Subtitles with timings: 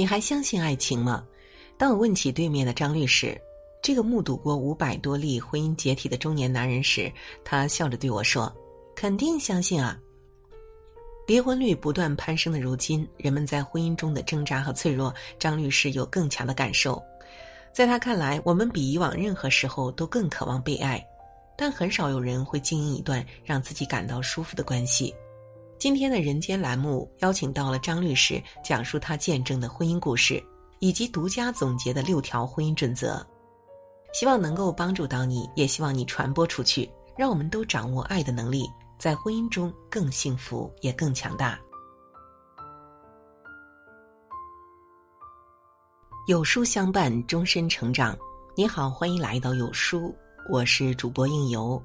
[0.00, 1.22] 你还相信爱情吗？
[1.76, 3.38] 当我问起对面的张律师，
[3.82, 7.12] 这个目睹过五百多例婚姻解体的中年男人时，
[7.44, 8.50] 他笑着对我说
[8.96, 10.00] ：“肯定相信啊。”
[11.28, 16.98] 离婚率不断攀升的如今，人们在婚姻中的挣扎和脆弱，张律师有更强的感受。
[17.70, 21.06] 在他看来，我们比以往任何时候都更渴望被爱，
[21.58, 25.14] 但很少有人会经营一段让自己感到舒服的关系。
[25.80, 30.44] 今天的人间栏目邀请到了张律师，讲述他见证的婚姻故事，
[30.78, 33.26] 以及独家总结的六条婚姻准则，
[34.12, 38.68] 希望能够帮助到你，也希望你传播出去，让我们都掌握爱的能力。
[38.98, 41.58] 在婚姻中更幸福，也更强大。
[46.26, 48.14] 有书相伴，终身成长。
[48.54, 50.14] 你好，欢迎来到有书，
[50.50, 51.82] 我是主播应由。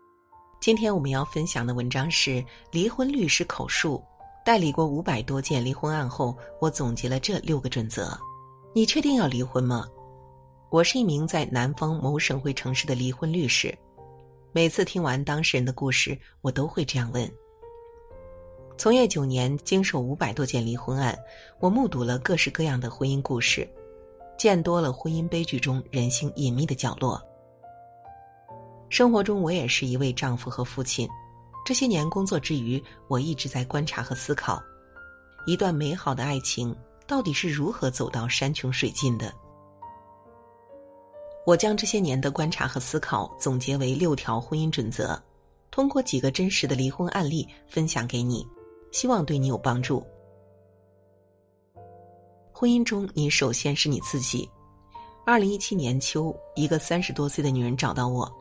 [0.60, 2.32] 今天我们要分享的文章是
[2.72, 3.98] 《离婚律师口述》，
[4.46, 8.18] 代理过五百多件离婚案后，我总结了这六个准则。
[8.74, 9.88] 你确定要离婚吗？
[10.72, 13.78] 我是一名在南方某省会城市的离婚律师。
[14.52, 17.32] 每次听完当事人的故事，我都会这样问。
[18.76, 21.18] 从业九年，经手五百多件离婚案，
[21.60, 23.70] 我目睹了各式各样的婚姻故事，
[24.38, 27.22] 见多了婚姻悲剧中人性隐秘的角落。
[28.96, 31.06] 生活中，我也是一位丈夫和父亲。
[31.66, 34.64] 这些年工作之余，我一直在观察和思考，
[35.46, 36.74] 一段美好的爱情
[37.06, 39.34] 到底是如何走到山穷水尽的。
[41.46, 45.22] 我将这些年的观察和思考总结为六条婚姻准则，
[45.72, 48.48] 通过几个真实的离婚案例分享给你，
[48.94, 50.02] 希望对你有帮助。
[52.54, 54.50] 婚姻中，你首先是你自己。
[55.26, 58.34] 二零一七年秋，一个三十多岁的女人找到我，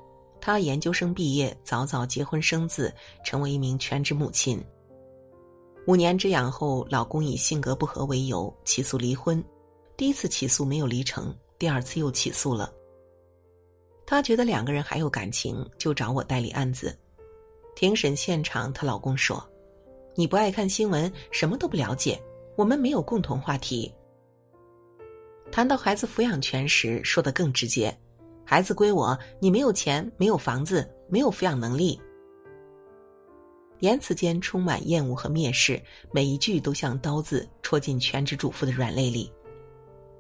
[0.45, 2.92] 她研究生毕业，早早结婚生子，
[3.25, 4.62] 成为一名全职母亲。
[5.86, 9.42] 五年之痒后，老公以性格不合为由起诉离婚，
[9.97, 12.70] 第一次起诉没有离成，第二次又起诉了。
[14.05, 16.95] 她觉得两个人还有感情，就找我代理案子。
[17.74, 19.42] 庭审现场，她老公说
[20.14, 22.23] ：“你不爱看新闻，什么都不了解，
[22.55, 23.91] 我们没有共同话题。”
[25.51, 27.97] 谈到孩子抚养权时，说的更直接
[28.44, 32.00] ：“孩子归我，你没有钱，没有房子，没有抚养能力。”
[33.80, 35.82] 言辞间充满厌恶和蔑视，
[36.12, 39.30] 每一句都像刀子戳进全职主妇的软肋里。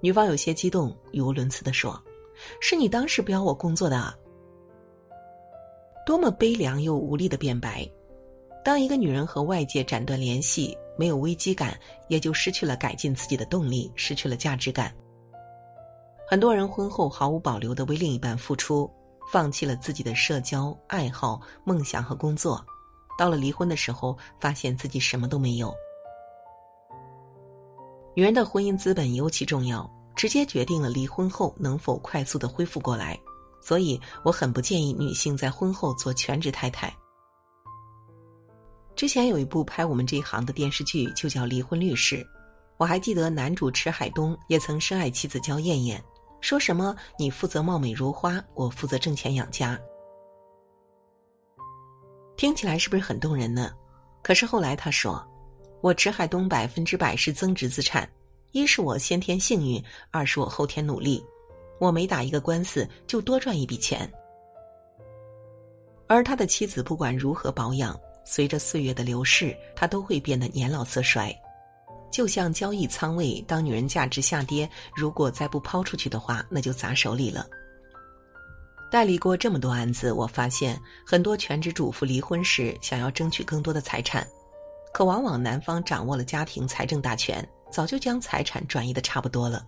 [0.00, 2.02] 女方有些激动，语无伦次的说。
[2.60, 4.12] 是你当时不要我工作的，
[6.04, 7.88] 多么悲凉又无力的辩白！
[8.64, 14.92] 当一个女人和外界斩断联系，没有危机感，也就失去了改进自己的动力，失去了价值感。
[16.28, 18.90] 很多人婚后毫无保留的为另一半付出，
[19.30, 22.64] 放弃了自己的社交、爱好、梦想和工作，
[23.18, 25.74] 到了离婚的时候，发现自己什么都没有。
[28.14, 29.88] 女人的婚姻资本尤其重要。
[30.16, 33.18] 直接决定了离婚后能否快速的恢复过来，
[33.60, 36.94] 所以我很不建议女性在婚后做全职太太。
[38.94, 42.18] 之前有一部拍我们这一行的电视剧，就叫《离婚律师》，
[42.76, 46.00] 我还记得男主池海东也曾深爱妻子焦艳艳，
[46.44, 49.80] 说什么“你负责貌美如花，我负责挣钱养家”，
[52.36, 53.72] 听起来是不是很动人呢？
[54.22, 55.26] 可是后来他说
[55.80, 58.06] ：“我池海东百分之百是增值资产。”
[58.52, 61.24] 一是我先天幸运，二是我后天努力。
[61.80, 64.06] 我每打一个官司就多赚一笔钱。
[66.06, 71.34] 而他的妻子不管如何保养，随着岁月的流逝，他都会变得年老色衰。
[72.14, 77.44] 就像交易仓位，当女人价值下跌，如果再不抛出去的话，那就砸手里了。
[78.88, 84.24] 代理过这么多案子，我发现很多全职主妇离婚时想要争取更多的财产，
[84.92, 87.44] 可往往男方掌握了家庭财政大权。
[87.68, 89.66] 早就将财产转移的差不多了。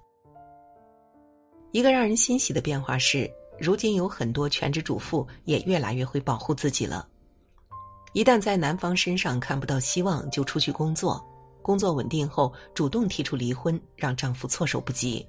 [1.72, 7.08] 一个让人欣喜的变化是，如今有很多全职主妇也越来越会保护自己了。
[8.12, 11.20] 一旦在男方身上看不到希望，就出去工作，
[11.66, 15.26] 工作稳定后主动提出离婚，让丈夫措手不及。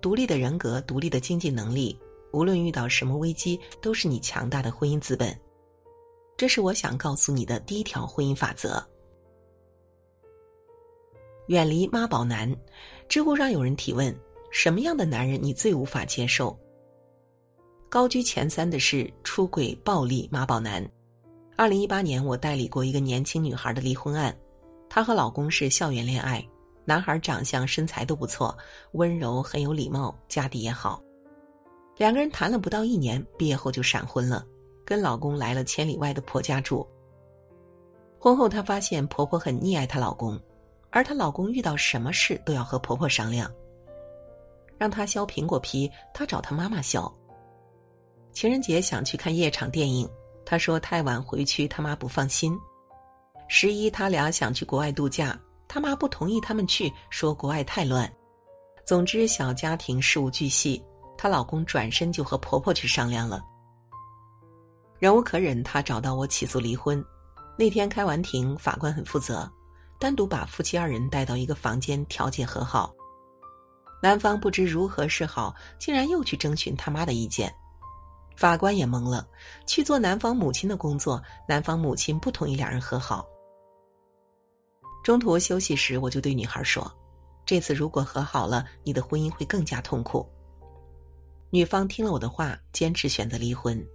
[0.00, 1.98] 独立的人格、独立的经济能力，
[2.32, 5.36] 无论遇到什么危机，都是你强大的婚姻资本。
[6.36, 8.80] 这是我想告诉你的第一条婚姻法则。
[11.48, 12.48] 远离妈宝男，
[13.08, 14.16] 知乎上有人提问：
[14.52, 16.56] 什么样的男人你最无法接受？
[17.88, 20.88] 高居前三的是出轨、暴力妈宝男。
[21.56, 24.32] 二零一八年，我代理过一个年轻女孩的离婚案，
[24.94, 26.40] 她和老公是校园恋爱，
[26.84, 28.56] 男孩长相、身材都不错，
[28.92, 31.02] 温柔，很有礼貌，家底也好。
[31.96, 34.46] 两个人谈了不到一年，毕业后就闪婚了，
[34.84, 36.86] 跟老公来了千里外的婆家住。
[38.20, 40.40] 婚后，她发现婆婆很溺爱她老公。
[40.90, 43.52] 而她老公遇到什么事都要和婆婆商量。
[44.78, 47.12] 让她削苹果皮，她找她妈妈削。
[48.32, 50.08] 情人节想去看夜场电影，
[50.44, 52.56] 她说太晚回去，他妈不放心。
[53.48, 55.38] 十一他俩想去国外度假，
[55.68, 58.10] 他妈不同意他们去，说国外太乱。
[58.86, 60.82] 总之，小家庭事无巨细，
[61.16, 63.42] 她老公转身就和婆婆去商量了。
[64.98, 67.02] 忍无可忍，她找到我起诉离婚。
[67.56, 69.50] 那天开完庭，法官很负责，
[69.98, 72.92] 单独把夫妻二人带到一个房间调解和好。
[74.02, 77.54] 男方不知如何是好，竟然又去征询他妈的意见。
[78.36, 79.26] 法官也懵了，
[79.66, 83.24] 去做男方母亲的工作，男方母亲不同意两人和好。
[85.04, 86.90] 中途休息时，我就对女孩说
[87.44, 90.26] ：“这次如果和好了，你的婚姻会更加痛苦。”
[91.52, 93.86] 女方听了我的话，坚持选择离婚。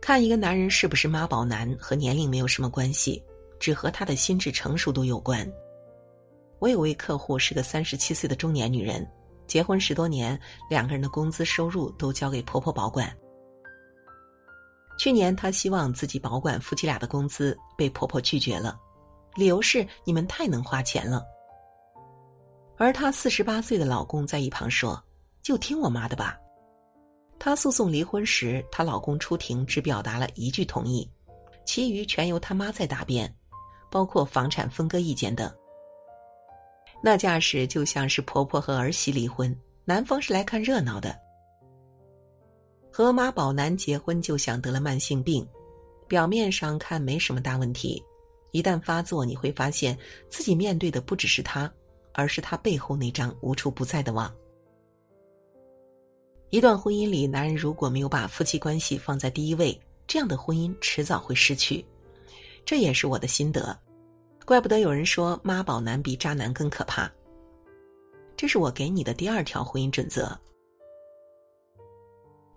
[0.00, 3.22] 看一个男人是不是妈宝男和年龄没有什么关系，
[3.60, 5.46] 只和他的心智成熟度有关。
[6.60, 9.06] 我有位客户是个三十七岁的中年女人，
[9.46, 10.40] 结婚十多年，
[10.70, 13.14] 两个人的工资收入都交给婆婆保管。
[15.02, 18.78] 去年她希望自己保管夫妻俩的工资，被婆婆拒绝了，
[19.34, 21.24] 理由是你们太能花钱了。
[22.78, 25.02] 而她四十八岁的老公在一旁说
[25.42, 26.38] ：“就听我妈的吧。”
[27.36, 31.10] 她诉讼离婚时，她老公出庭只表达了一句同意，
[31.66, 33.28] 其余全由他妈在答辩，
[33.90, 35.52] 包括房产分割意见等。
[37.02, 39.52] 那架势就像是婆婆和儿媳离婚，
[39.84, 41.18] 男方是来看热闹的。
[42.92, 45.48] 和妈宝男结婚就像得了慢性病，
[46.06, 48.04] 表面上看没什么大问题，
[48.50, 49.98] 一旦发作，你会发现
[50.28, 51.72] 自己面对的不只是他，
[52.12, 54.30] 而是他背后那张无处不在的网。
[56.50, 61.82] 一段婚姻里，男人如果没有把夫妻关系放在第一位，这样的婚姻迟早会失去。
[62.66, 63.74] 这也是我的心得。
[64.44, 67.10] 怪不得有人说妈宝男比渣男更可怕。
[68.36, 70.38] 这是我给你的第二条婚姻准则：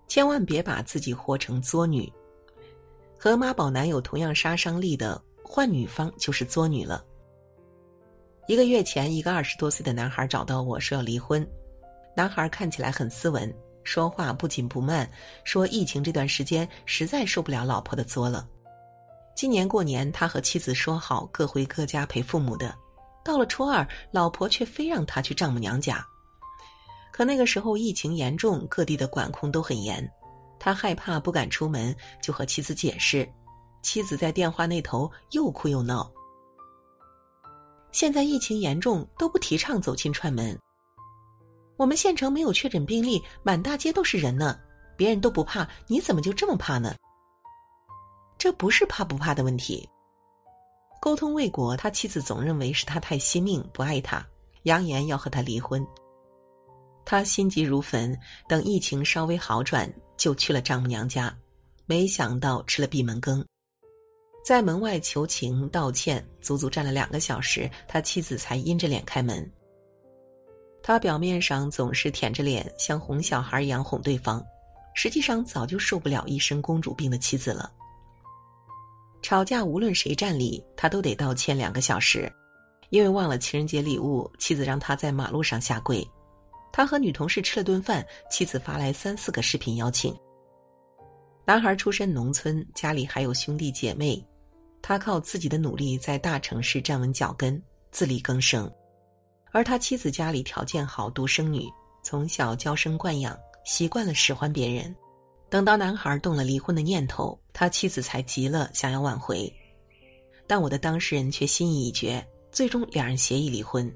[0.08, 2.12] 千万别把自己活成作女。
[3.18, 7.04] 和妈宝男有同样杀伤力的，换女方就是作女了。
[8.46, 11.46] 一个月前，一个二十多岁的男孩找到我说要离婚。
[12.14, 13.52] 男孩看起来很斯文。
[13.82, 15.08] 说话不紧不慢，
[15.44, 18.48] 说疫情这段时间实在受不了老婆的作了。
[19.36, 22.74] 今年过年，他和妻子说好各回各家陪父母的，
[23.24, 26.04] 到了初二，老婆却非让他去丈母娘家。
[27.16, 30.06] 可那个时候疫情严重，各地的管控都很严，
[30.58, 33.26] 他害怕不敢出门，就和妻子解释。
[33.80, 36.12] 妻子在电话那头又哭又闹。
[37.90, 40.58] 现在疫情严重，都不提倡走亲串门。
[41.78, 44.60] 我们县城没有确诊病例，满大街都是人呢，
[44.94, 46.94] 别人都不怕，你怎么就这么怕呢？
[48.36, 49.88] 这不是怕不怕的问题。
[51.00, 54.22] 沟通未果，他妻子总认为是他太惜命不爱他，
[54.64, 55.82] 扬言要和他离婚。
[57.06, 58.18] 他心急如焚，
[58.48, 61.32] 等疫情稍微好转，就去了丈母娘家，
[61.86, 63.46] 没想到吃了闭门羹，
[64.44, 69.48] 在门外求情道歉，足足站了两个小时，他妻子才阴着脸开门。
[70.82, 74.44] 他表面上总是舔着脸，像哄小孩一样哄对方，
[74.92, 77.70] 实际上早就受不了一身公主病的妻子了。
[79.22, 82.32] 吵架无论谁占理，他都得道歉两个小时，
[82.90, 86.04] 因为忘了情人节礼物，妻子让他在马路上下跪。
[86.76, 90.14] 他和女同事吃了顿饭，妻子发来三四个视频邀请。
[91.46, 94.22] 男孩出身农村，家里还有兄弟姐妹，
[94.82, 97.58] 他靠自己的努力在大城市站稳脚跟，
[97.90, 98.70] 自力更生。
[99.52, 101.66] 而他妻子家里条件好，独生女，
[102.02, 104.94] 从小娇生惯养，习惯了使唤别人。
[105.48, 109.50] 等到男孩动了离婚的念头，他妻子才急了，想要挽回。
[110.46, 113.90] 但我的当事人却心意已决，最终两人协议离婚。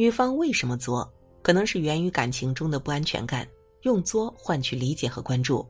[0.00, 1.06] 女方为什么作？
[1.42, 3.46] 可能是源于感情中的不安全感，
[3.82, 5.62] 用作换取理解和关注。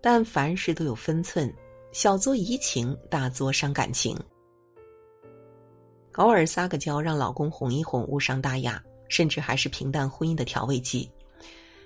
[0.00, 1.54] 但凡事都有分寸，
[1.92, 4.18] 小作怡情，大作伤感情。
[6.14, 11.08] 偶尔撒个娇，让老公哄一哄，无伤大雅，甚至还是平淡婚姻的调味剂。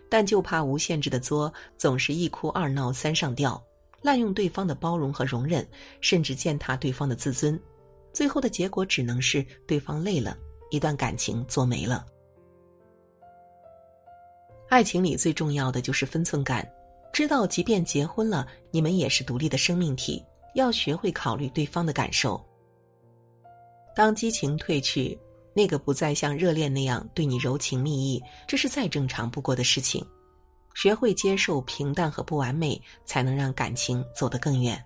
[0.08, 3.62] 但就怕无限制的作，总是一哭二闹三上吊，
[4.00, 5.68] 滥用对方的包容和容忍，
[6.00, 7.60] 甚至践踏对方的自尊，
[8.14, 10.34] 最后的结果只能是对方累了，
[10.70, 12.04] 一段感情做没了。
[14.68, 16.70] 爱情里最重要的就是分寸感，
[17.12, 22.38] 知道即便结婚了，你们也是独立的生命体，要学会考虑对方的感受。
[23.96, 25.18] 当激情褪去，
[25.54, 30.06] 那个不再像热恋那样对你柔情蜜意，这是再正常不过的事情。
[30.74, 34.80] 学会接受平淡和不完美，才能让感情走得更远。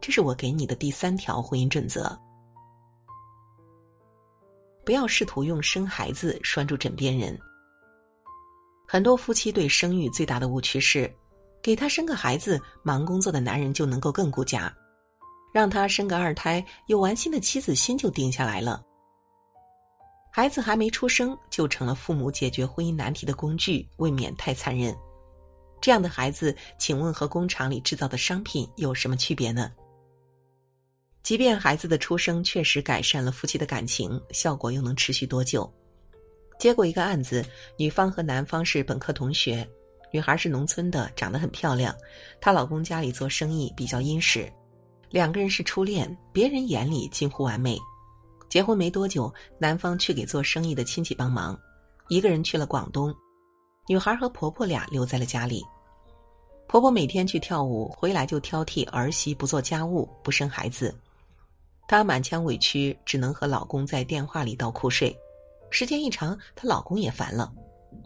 [0.00, 2.14] 这是我给你的第三条婚姻准则。
[4.88, 7.38] 不要试图用生孩子拴住枕边人。
[8.86, 11.14] 很多夫妻对生育最大的误区是，
[11.62, 14.72] 给他生个孩子，忙工作的男人就能够更顾家；
[15.52, 18.82] 让他生个二胎，有完心的妻子心就定下来了。
[20.32, 24.96] 孩子还没出生，就成了父母解决婚姻难题的工具，未免太残忍。
[25.82, 29.70] 这样的孩子，请问和工厂里制造的商品有什么区别呢？
[31.28, 35.70] 即便孩子的出生确实改善了夫妻的感情，效果又能持续多久？
[36.58, 37.44] 接过一个案子，
[37.76, 39.68] 女方和男方是本科同学，
[40.10, 41.94] 女孩是农村的，长得很漂亮，
[42.40, 44.50] 她老公家里做生意比较殷实，
[45.10, 47.78] 两个人是初恋，别人眼里近乎完美。
[48.48, 51.54] 结婚没多久，男方去给做生意的亲戚帮忙，
[52.08, 53.14] 一个人去了广东，
[53.86, 55.62] 女孩和婆婆俩留在了家里。
[56.66, 60.98] 婆婆每天去跳舞，回来就挑剔儿媳不做家务，不生孩子。
[61.88, 65.18] 她满腔委屈，只能和老公在电话里倒苦水。
[65.70, 67.50] 时间一长，她老公也烦了，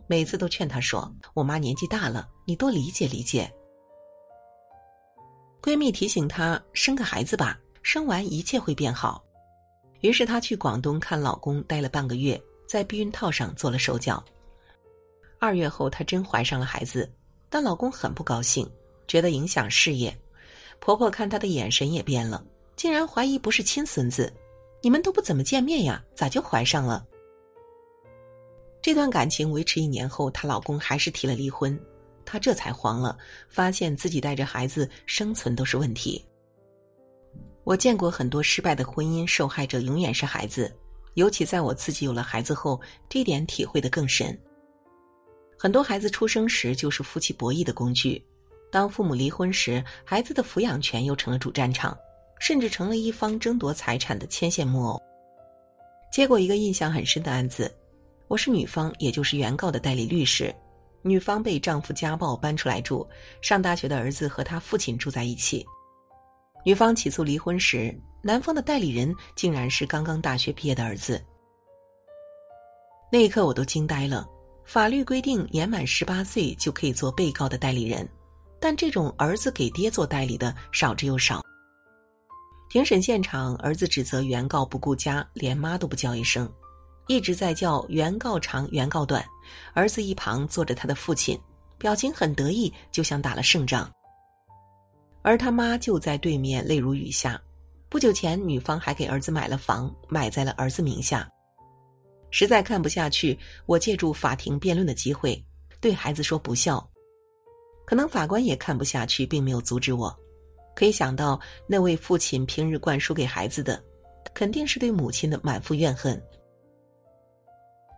[0.07, 3.53] 每次都劝她说：“我妈年纪大了，你多理解理解。”
[5.61, 9.23] 闺蜜提醒她：“生个孩子吧，生完一切会变好。”
[10.01, 14.23] 于是她去广东看老公，待了半个月，在避孕套上做了手脚。
[15.41, 17.13] 二月后，她真怀上了孩子，
[17.51, 18.69] 但老公很不高兴，
[19.09, 20.17] 觉得影响事业。
[20.79, 22.45] 婆婆看她的眼神也变了。
[22.83, 24.33] 竟然怀疑不是亲孙子，
[24.81, 26.05] 你们都不怎么见面呀？
[26.17, 27.07] 咋就怀上了？
[28.83, 31.81] 这段感情维持一年后，她老公还是提了离婚，
[32.25, 33.17] 她这才慌了，
[33.49, 36.27] 发现自己带着孩子生存都是问题。
[37.63, 40.77] 我见过很多失败的婚姻，受害者永远是孩子，
[41.15, 44.37] 尤其在我自己有了孩子后，这点体会的更深。
[45.57, 48.21] 很多孩子出生时就是夫妻博弈的工具，
[48.73, 51.97] 当父母离婚时，孩子的抚养权又成了主战场。
[52.43, 55.01] 甚至成了一方争夺财产的牵线木偶。
[56.11, 57.73] 接过一个印象很深的案子，
[58.27, 60.53] 我是女方，也就是原告的代理律师。
[61.03, 63.09] 女方被丈夫家暴搬出来住，
[63.41, 65.65] 上大学的儿子和他父亲住在一起。
[66.65, 71.25] 女方起诉离婚时，男方的代理人竟然是刚刚大学毕业的儿子。
[73.13, 74.27] 那一刻我都惊呆了。
[74.65, 78.09] 法律规定年满十八岁就可以做被告的代理人，
[78.59, 81.41] 但这种儿子给爹做代理的少之又少。
[82.73, 86.51] 庭审现场，儿子指责原告不顾家，连妈都不叫一声，
[87.07, 89.23] 一直在叫原告长、原告短。
[89.75, 91.39] 儿子一旁坐着他的父亲，
[91.77, 93.93] 表情很得意，就像打了胜仗。
[95.21, 97.39] 而他妈就在对面，泪如雨下。
[97.91, 101.29] 不久前，女方还给儿子买了房，买在了儿子名下。
[102.31, 105.39] 实在看不下去，我借助法庭辩论的机会，
[105.79, 106.83] 对孩子说不孝。
[107.85, 110.19] 可能法官也看不下去，并没有阻止我。
[110.75, 113.83] 可以想到，那位父亲平日灌输给孩子的，
[114.35, 116.21] 肯定是对母亲的满腹怨恨。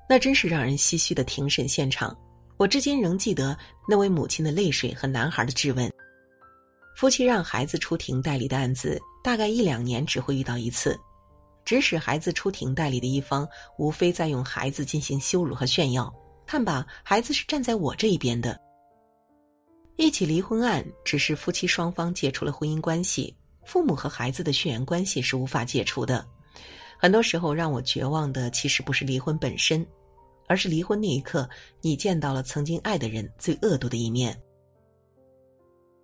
[0.09, 2.16] 那真是让人唏嘘的庭审现场，
[2.57, 3.57] 我至今仍记得
[3.88, 5.90] 那位母亲的泪水和男孩的质问。
[6.97, 10.97] 夫妻让孩子出庭代理的案子，大概一两年只会遇到一次，
[11.64, 16.12] 指使孩子出庭代理的一方，无非在用孩子进行羞辱和炫耀，
[16.47, 18.57] 看吧，孩子是站在我这一边的。
[19.96, 23.34] 一起离婚案只是夫妻双方解除了婚姻关系，
[23.64, 26.26] 父母和孩子的血缘关系是无法解除的。
[26.98, 29.86] 很多时候让我绝望的，其实不是离婚本身，
[30.48, 31.48] 而是离婚那一刻，
[31.80, 34.36] 你见到了曾经爱的人最恶毒的一面。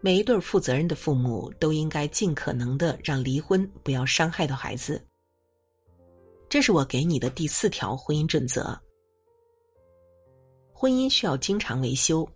[0.01, 5.05] 每一对负责任的父母都应该尽可能的让离婚不要伤害到孩子。
[6.49, 8.79] 这是我给你的第四条婚姻准则。
[10.73, 12.27] 婚姻需要经常维修。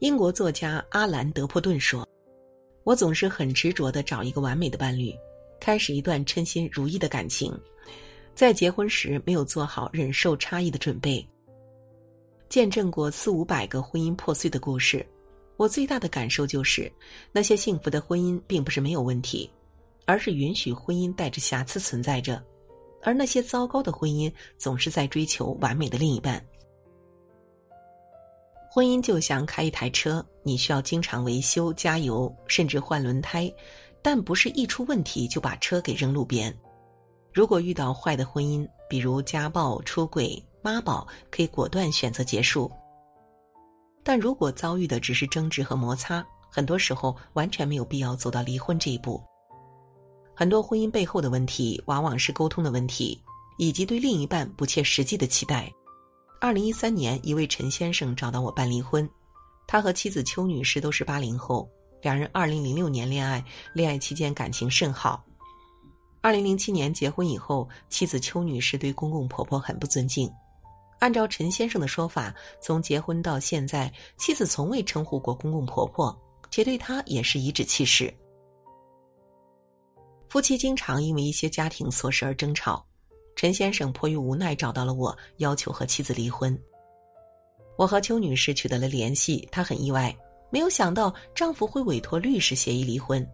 [0.00, 2.06] 英国作家阿兰·德珀顿说
[2.82, 5.14] ：“我总是很执着的找一个完美的伴侣，
[5.60, 7.56] 开始一段称心如意的感情，
[8.34, 11.24] 在结婚时没有做好忍受差异的准备。
[12.48, 15.06] 见证过四五百个婚姻破碎的故事，
[15.56, 16.90] 我最大的感受就是，
[17.30, 19.48] 那些幸福的婚姻并不是没有问题，
[20.06, 22.42] 而是允许婚姻带着瑕疵存在着，
[23.00, 26.44] 而那些糟糕的婚姻总是在追求完美的另一半。”
[28.74, 33.48] 婚姻就像开一台车，你需要经常维修、加油，甚至换轮胎，
[34.02, 36.52] 但不是一出问题就把车给扔路边。
[37.32, 42.68] 如果遇到坏的婚姻，比如家暴、出轨、妈宝，可以果断选择结束。
[44.02, 49.22] 但如果遭遇的只是争执和摩擦，很多时候完全没有必要走到离婚这一步。
[50.34, 53.22] 很多婚姻背后的问题，往往是沟通的问题，
[53.56, 55.72] 以及对另一半不切实际的期待。
[56.44, 59.08] 二零一三年，一位陈先生找到我办离婚，
[59.66, 61.66] 他和妻子邱女士都是八零后，
[62.02, 65.24] 两人二零零六年恋爱，恋爱期间感情甚好。
[66.20, 70.30] 二零零七年结婚以后，妻子邱女士对公公婆婆很不尊敬。
[70.98, 76.14] 按照陈先生的说法，从结婚到现在，妻子从未称呼过公公婆婆，
[76.50, 78.12] 且对他也是颐指气使。
[80.28, 82.84] 夫妻经常因为一些家庭琐事而争吵，
[83.36, 86.58] 陈先生迫于无奈找到了我，要求和妻子离婚。
[87.76, 90.14] 我和邱女士取得了联系，她很意外。
[90.50, 93.26] 没有想到丈夫会委托律师协议离婚，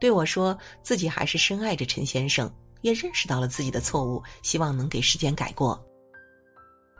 [0.00, 2.50] 对我说自己还是深爱着陈先生，
[2.80, 5.78] 也认识到了自己的错误，希望能给时间改过。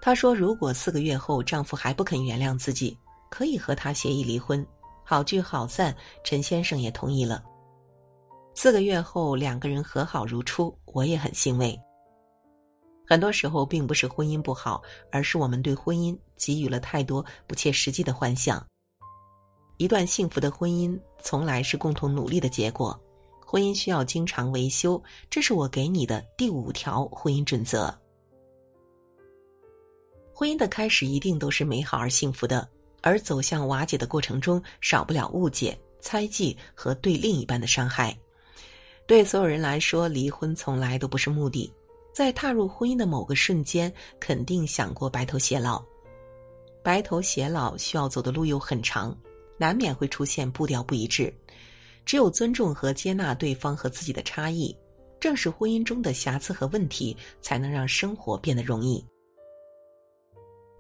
[0.03, 2.95] 她说，如果四个月后丈夫还不肯原谅自己，
[3.31, 4.65] 可以和他协议离婚，
[5.03, 5.97] 好聚好散。
[6.23, 7.43] 陈先生也同意了。
[8.55, 11.79] 四个月后，两个人和好如初，我也很欣慰。
[13.09, 14.83] 很多时候，并不是婚姻不好，
[15.13, 18.65] 而是我们对婚姻给予了太多不切实际的幻想。
[19.77, 22.99] 一段幸福的婚姻从来是共同努力的结果，
[23.45, 27.97] 婚姻需要经常维修，这是我给你的第五条婚姻准则。
[30.35, 32.69] 婚姻的开始一定都是美好而幸福的，
[33.03, 38.17] 而走向瓦解的过程中，少不了误解、猜忌和对另一半的伤害。
[39.07, 41.73] 对所有人来说，离婚从来都不是目的，
[42.17, 45.85] 在踏入婚姻的某个瞬间，肯定想过白头偕老。
[46.83, 49.15] 白头偕老需要走的路又很长。
[49.59, 51.31] 难免会出现步调不一致，
[52.07, 54.75] 只有尊重和接纳对方和自己的差异，
[55.21, 59.05] 正是婚姻中的瑕疵和问题，才能让生活变得容易。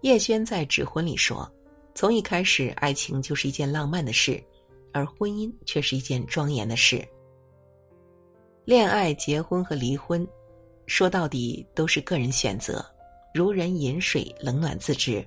[0.00, 1.46] 叶轩在《指婚》里说
[1.94, 4.42] ：“从一开始，爱情就是一件浪漫的事，
[4.90, 7.06] 而婚姻却是一件庄严的事。
[8.64, 10.26] 恋爱、结婚和离婚，
[10.86, 12.84] 说到底都是个人选择，
[13.34, 15.26] 如人饮水，冷暖自知。”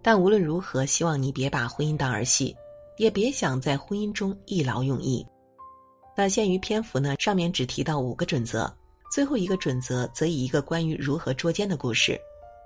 [0.00, 2.56] 但无论如何，希望你别把婚姻当儿戏，
[2.96, 5.26] 也别想在婚姻中一劳永逸。
[6.16, 8.72] 那限于篇幅呢，上面只提到五个准则，
[9.12, 12.18] 最后一个准则则以一个关于如何捉奸的故事。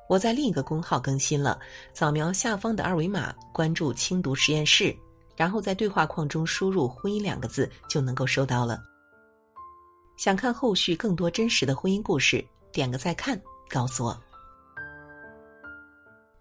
[0.08, 1.58] 我在另一个公号更新了，
[1.94, 4.94] 扫描下方的二维码，关注轻读实验室，
[5.34, 8.80] 然后在对话框中输入“婚姻”两个字，就能够收到了。
[10.22, 13.36] 想看后续更多真实的婚姻故事，点个再看，
[13.68, 14.16] 告诉我。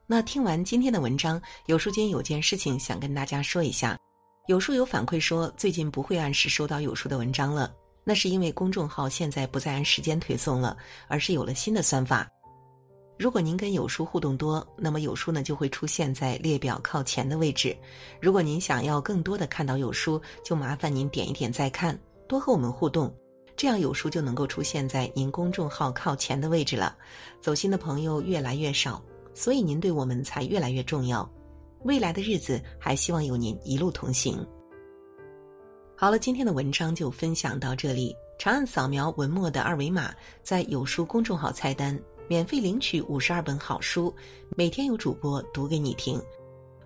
[0.06, 3.98] 那听完今天的文章，有书君有件事情想跟大家说一下。
[4.46, 12.30] 有书有反馈说，最近不会按时收到有书的文章了，那是因为公众号现在不再按时间推送了，而是有了新的算法。
[13.18, 17.76] 如果您跟有书互动多，那么有书呢就会出现在列表靠前的位置。
[18.22, 23.12] 如果您想要更多的看到有书，就麻烦您点一点再看，多和我们互动，
[23.56, 26.96] 这样有书就能够出现在您公众号靠前的位置了。
[27.40, 29.02] 走心的朋友越来越少。
[29.34, 31.28] 所以您对我们才越来越重要，
[31.84, 34.46] 未来的日子还希望有您一路同行。
[35.96, 38.14] 好了，今天的文章就分享到这里。
[38.38, 44.14] 长按扫描文末的二维码，在有书公众号菜单免费领取五十二本好书，
[44.58, 46.22] 每天有主播读给你听。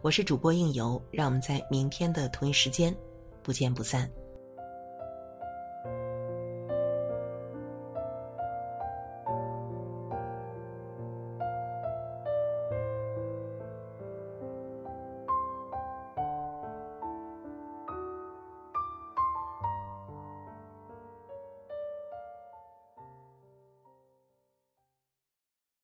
[0.04, 2.96] 我是主播应由，让我们在明天的同一时间
[3.42, 4.08] 不见不散。